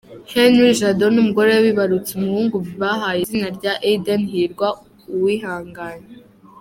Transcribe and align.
Henri 0.33 0.69
Jado 0.79 1.05
n’umugore 1.11 1.49
we 1.55 1.63
bibarutse 1.67 2.09
umuhungu 2.13 2.55
bahaye 2.81 3.19
izina 3.21 3.49
rya 3.57 3.73
Eden 3.91 4.21
Hirwa 4.31 4.67
Uwihanganye. 5.13 6.11